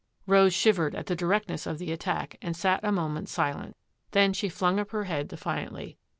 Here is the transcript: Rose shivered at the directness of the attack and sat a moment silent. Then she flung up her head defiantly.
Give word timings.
Rose 0.25 0.51
shivered 0.55 0.95
at 0.95 1.05
the 1.05 1.15
directness 1.15 1.67
of 1.67 1.77
the 1.77 1.91
attack 1.91 2.35
and 2.41 2.57
sat 2.57 2.79
a 2.81 2.91
moment 2.91 3.29
silent. 3.29 3.77
Then 4.13 4.33
she 4.33 4.49
flung 4.49 4.79
up 4.79 4.89
her 4.89 5.03
head 5.03 5.27
defiantly. 5.27 5.99